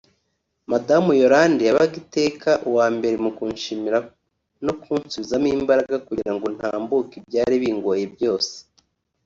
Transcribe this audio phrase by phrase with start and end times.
[0.71, 3.99] Madamu Yolande yabaga iteka uwa mbere mu kunshimira
[4.65, 8.53] no kunsubizamo imbaraga kugira ngo ntambuke ibyari bingoye byose